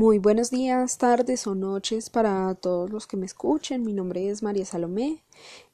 [0.00, 3.84] Muy buenos días, tardes o noches para todos los que me escuchen.
[3.84, 5.22] Mi nombre es María Salomé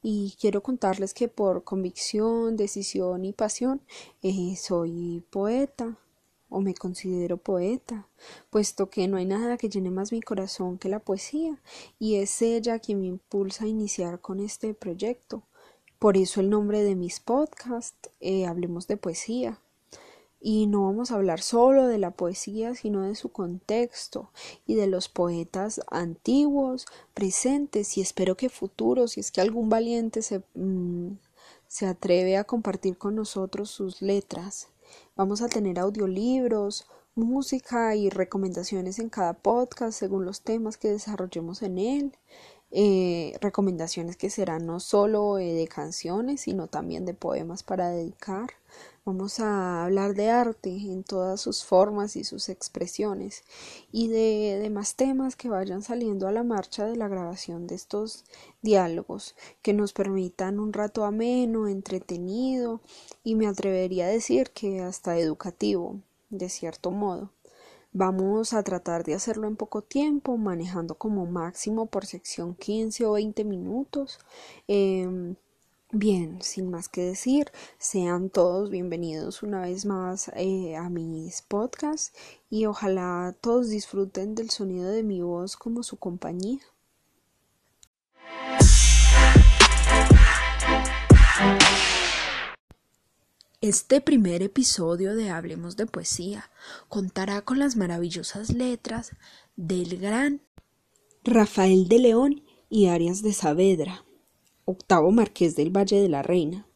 [0.03, 3.79] y quiero contarles que por convicción, decisión y pasión
[4.21, 5.97] eh, soy poeta
[6.49, 8.09] o me considero poeta,
[8.49, 11.61] puesto que no hay nada que llene más mi corazón que la poesía
[11.97, 15.43] y es ella quien me impulsa a iniciar con este proyecto.
[15.99, 19.61] Por eso el nombre de mis podcasts, eh, Hablemos de Poesía
[20.39, 24.31] y no vamos a hablar solo de la poesía, sino de su contexto
[24.65, 30.21] y de los poetas antiguos, presentes y espero que futuros, si es que algún valiente
[30.21, 31.17] se, mm,
[31.67, 34.69] se atreve a compartir con nosotros sus letras.
[35.15, 41.63] Vamos a tener audiolibros, música y recomendaciones en cada podcast según los temas que desarrollemos
[41.63, 42.17] en él.
[42.71, 48.51] Eh, recomendaciones que serán no solo de canciones, sino también de poemas para dedicar.
[49.07, 53.45] Vamos a hablar de arte en todas sus formas y sus expresiones
[53.89, 58.25] y de demás temas que vayan saliendo a la marcha de la grabación de estos
[58.61, 62.81] diálogos que nos permitan un rato ameno, entretenido
[63.23, 67.31] y me atrevería a decir que hasta educativo, de cierto modo.
[67.93, 73.13] Vamos a tratar de hacerlo en poco tiempo, manejando como máximo por sección 15 o
[73.13, 74.19] 20 minutos.
[74.67, 75.37] Em,
[75.93, 82.11] Bien, sin más que decir, sean todos bienvenidos una vez más eh, a mis podcasts
[82.49, 86.59] y ojalá todos disfruten del sonido de mi voz como su compañía.
[93.61, 96.51] Este primer episodio de Hablemos de Poesía
[96.89, 99.15] contará con las maravillosas letras
[99.55, 100.41] del gran
[101.23, 104.03] Rafael de León y Arias de Saavedra
[104.67, 106.67] octavo marqués del Valle de la Reina,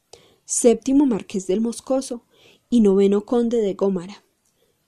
[0.45, 2.23] séptimo marqués del Moscoso
[2.69, 4.23] y noveno conde de Gómara.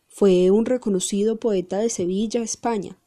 [0.08, 2.98] Fue un reconocido poeta de Sevilla, España.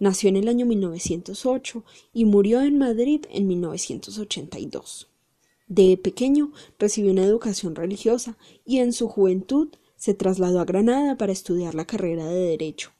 [0.00, 5.08] Nació en el año 1908 y murió en Madrid en 1982.
[5.68, 8.36] De pequeño recibió una educación religiosa
[8.66, 12.90] y en su juventud se trasladó a Granada para estudiar la carrera de Derecho.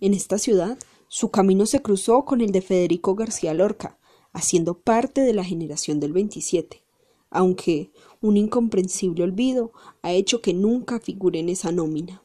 [0.00, 3.98] En esta ciudad su camino se cruzó con el de Federico García Lorca,
[4.32, 6.82] haciendo parte de la generación del 27,
[7.30, 12.22] aunque un incomprensible olvido ha hecho que nunca figure en esa nómina.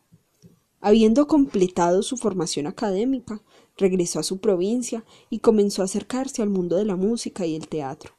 [0.82, 3.42] Habiendo completado su formación académica,
[3.78, 7.68] regresó a su provincia y comenzó a acercarse al mundo de la música y el
[7.68, 8.14] teatro.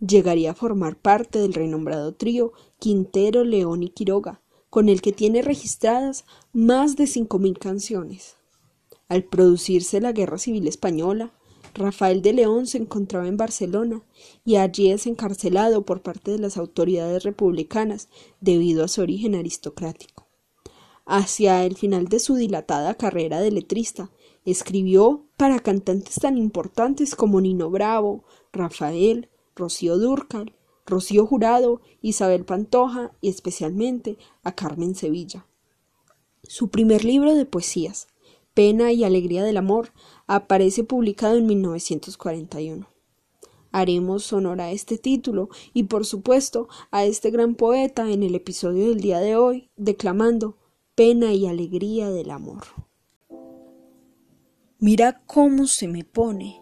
[0.00, 4.40] Llegaría a formar parte del renombrado trío Quintero, León y Quiroga,
[4.70, 8.36] con el que tiene registradas más de cinco mil canciones.
[9.08, 11.34] Al producirse la Guerra Civil Española,
[11.74, 14.02] Rafael de León se encontraba en Barcelona
[14.44, 18.08] y allí es encarcelado por parte de las autoridades republicanas
[18.40, 20.26] debido a su origen aristocrático.
[21.06, 24.10] Hacia el final de su dilatada carrera de letrista,
[24.44, 30.54] escribió para cantantes tan importantes como Nino Bravo, Rafael, Rocío Durcal,
[30.86, 35.46] Rocío Jurado, Isabel Pantoja y especialmente a Carmen Sevilla.
[36.42, 38.08] Su primer libro de poesías,
[38.54, 39.92] Pena y Alegría del Amor,
[40.26, 42.86] aparece publicado en 1941.
[43.70, 48.90] Haremos honor a este título y por supuesto a este gran poeta en el episodio
[48.90, 50.58] del día de hoy, declamando
[50.94, 52.64] Pena y Alegría del Amor.
[54.78, 56.60] Mira cómo se me pone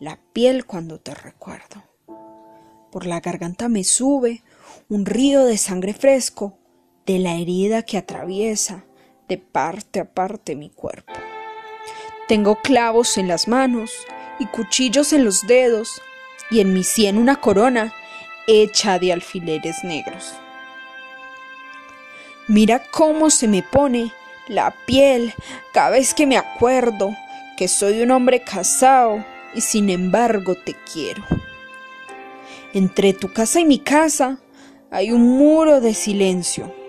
[0.00, 1.84] la piel cuando te recuerdo.
[2.90, 4.42] Por la garganta me sube
[4.88, 6.58] un río de sangre fresco
[7.06, 8.86] de la herida que atraviesa
[9.30, 11.12] de parte a parte mi cuerpo.
[12.26, 13.92] Tengo clavos en las manos
[14.40, 16.02] y cuchillos en los dedos
[16.50, 17.94] y en mi sien una corona
[18.48, 20.34] hecha de alfileres negros.
[22.48, 24.12] Mira cómo se me pone
[24.48, 25.32] la piel
[25.72, 27.14] cada vez que me acuerdo
[27.56, 29.24] que soy un hombre casado
[29.54, 31.24] y sin embargo te quiero.
[32.72, 34.40] Entre tu casa y mi casa
[34.90, 36.79] hay un muro de silencio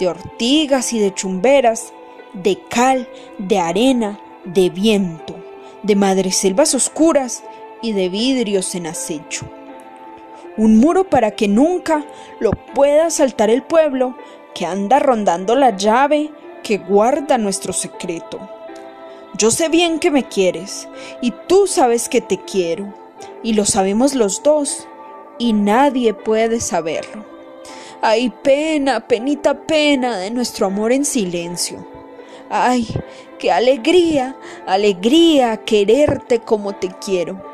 [0.00, 1.92] de ortigas y de chumberas,
[2.32, 3.08] de cal,
[3.38, 5.36] de arena, de viento,
[5.84, 7.44] de madreselvas oscuras
[7.82, 9.46] y de vidrios en acecho.
[10.56, 12.04] Un muro para que nunca
[12.40, 14.16] lo pueda saltar el pueblo
[14.54, 16.30] que anda rondando la llave
[16.64, 18.40] que guarda nuestro secreto.
[19.36, 20.88] Yo sé bien que me quieres
[21.20, 22.92] y tú sabes que te quiero
[23.42, 24.88] y lo sabemos los dos
[25.38, 27.29] y nadie puede saberlo.
[28.02, 31.86] Ay, pena, penita pena de nuestro amor en silencio.
[32.48, 32.88] Ay,
[33.38, 34.36] qué alegría,
[34.66, 37.44] alegría quererte como te quiero.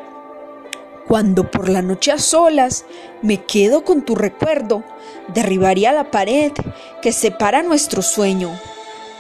[1.09, 2.85] Cuando por la noche a solas
[3.23, 4.85] me quedo con tu recuerdo,
[5.35, 6.53] derribaría la pared
[7.03, 8.57] que separa nuestro sueño,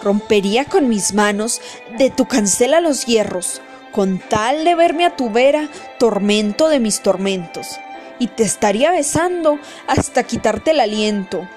[0.02, 1.60] rompería con mis manos
[1.98, 5.68] de tu cancela los hierros, con tal de verme a tu vera,
[5.98, 7.80] tormento de mis tormentos,
[8.18, 11.48] y te estaría besando hasta quitarte el aliento,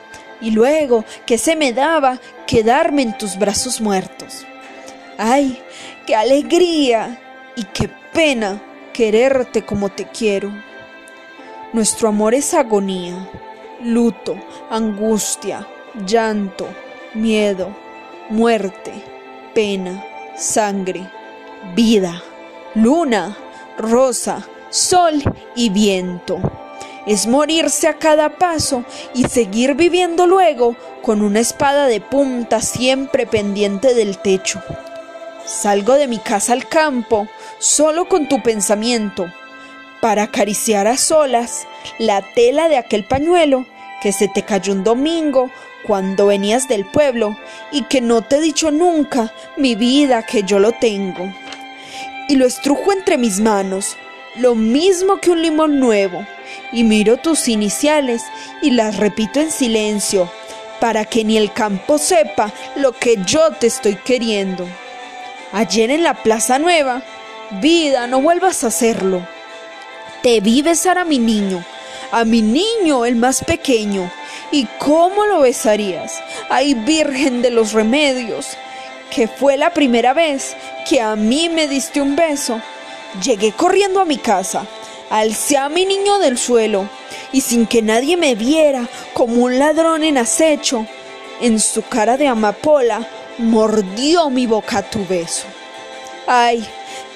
[0.42, 4.46] y luego que se me daba quedarme en tus brazos muertos.
[5.18, 5.62] ¡Ay,
[6.06, 7.20] qué alegría
[7.56, 8.62] y qué pena
[8.94, 10.52] quererte como te quiero!
[11.74, 13.30] Nuestro amor es agonía,
[13.84, 14.36] luto,
[14.70, 15.68] angustia,
[16.06, 16.68] llanto,
[17.14, 17.76] miedo,
[18.30, 18.92] muerte,
[19.54, 20.04] pena,
[20.36, 21.10] sangre,
[21.76, 22.24] vida,
[22.76, 23.38] luna,
[23.78, 25.22] rosa, sol
[25.56, 26.40] y viento.
[27.06, 28.84] Es morirse a cada paso
[29.14, 34.62] y seguir viviendo luego con una espada de punta siempre pendiente del techo.
[35.46, 37.28] Salgo de mi casa al campo
[37.58, 39.32] solo con tu pensamiento
[40.02, 41.68] para acariciar a solas
[41.98, 43.66] la tela de aquel pañuelo
[44.02, 45.50] que se te cayó un domingo
[45.86, 47.38] cuando venías del pueblo
[47.72, 51.34] y que no te he dicho nunca, mi vida, que yo lo tengo.
[52.28, 53.98] Y lo estrujo entre mis manos,
[54.36, 56.26] lo mismo que un limón nuevo,
[56.72, 58.24] y miro tus iniciales
[58.62, 60.32] y las repito en silencio,
[60.80, 64.68] para que ni el campo sepa lo que yo te estoy queriendo.
[65.52, 67.02] Ayer en la Plaza Nueva,
[67.60, 69.26] vida, no vuelvas a hacerlo.
[70.22, 71.64] Te vi besar a mi niño,
[72.12, 74.12] a mi niño, el más pequeño.
[74.52, 76.22] ¿Y cómo lo besarías?
[76.50, 78.58] Ay, Virgen de los Remedios,
[79.10, 80.56] que fue la primera vez
[80.88, 82.62] que a mí me diste un beso.
[83.24, 84.66] Llegué corriendo a mi casa,
[85.10, 86.88] alcé a mi niño del suelo
[87.32, 90.86] y sin que nadie me viera como un ladrón en acecho,
[91.42, 93.08] en su cara de amapola
[93.40, 95.46] mordió mi boca tu beso.
[96.28, 96.66] Ay,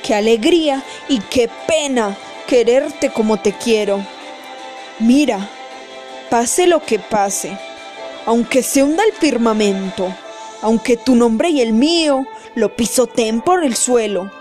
[0.01, 2.17] qué alegría y qué pena
[2.47, 4.03] quererte como te quiero.
[4.99, 5.47] Mira,
[6.29, 7.57] pase lo que pase,
[8.25, 10.11] aunque se hunda el firmamento,
[10.61, 12.25] aunque tu nombre y el mío
[12.55, 14.31] lo pisoteen por el suelo,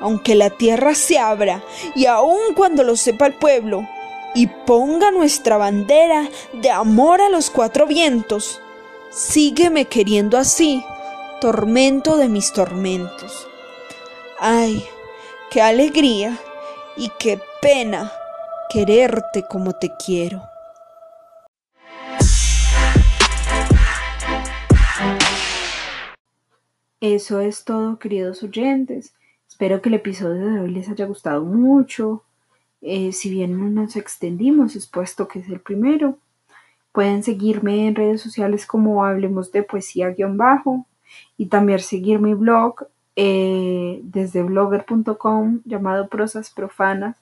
[0.00, 1.62] aunque la tierra se abra
[1.94, 3.86] y aun cuando lo sepa el pueblo,
[4.34, 8.60] y ponga nuestra bandera de amor a los cuatro vientos,
[9.10, 10.84] sígueme queriendo así,
[11.40, 13.48] tormento de mis tormentos.
[14.38, 14.84] Ay,
[15.50, 16.36] qué alegría
[16.98, 18.12] y qué pena
[18.68, 20.42] quererte como te quiero.
[27.00, 29.14] Eso es todo, queridos oyentes.
[29.56, 32.22] Espero que el episodio de hoy les haya gustado mucho.
[32.82, 36.18] Eh, si bien no nos extendimos, es puesto que es el primero.
[36.92, 40.84] Pueden seguirme en redes sociales como Hablemos de Poesía-Bajo
[41.38, 42.86] y también seguir mi blog
[43.16, 47.16] eh, desde blogger.com llamado Prosas Profanas.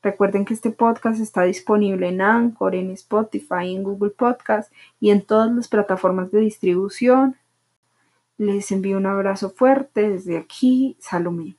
[0.00, 5.22] Recuerden que este podcast está disponible en Anchor, en Spotify, en Google Podcast y en
[5.22, 7.34] todas las plataformas de distribución.
[8.38, 11.56] Les envío un abrazo fuerte desde aquí, Salomé.